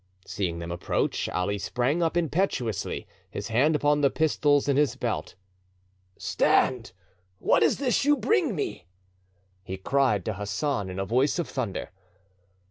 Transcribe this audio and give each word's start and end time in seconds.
Seeing 0.25 0.57
them 0.57 0.71
approach, 0.71 1.29
Ali 1.29 1.59
sprang 1.59 2.01
up 2.01 2.17
impetuously, 2.17 3.05
his 3.29 3.49
hand 3.49 3.75
upon 3.75 4.01
the 4.01 4.09
pistols 4.09 4.67
in 4.67 4.75
his 4.75 4.95
belt. 4.95 5.35
"Stand!... 6.17 6.91
what 7.37 7.61
is 7.61 7.79
it 7.79 8.03
you 8.03 8.17
bring 8.17 8.55
me?" 8.55 8.87
he 9.61 9.77
cried 9.77 10.25
to 10.25 10.33
Hassan 10.33 10.89
in 10.89 10.97
a 10.97 11.05
voice 11.05 11.37
of 11.37 11.47
thunder. 11.47 11.91